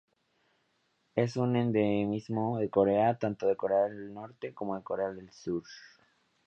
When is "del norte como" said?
3.83-4.75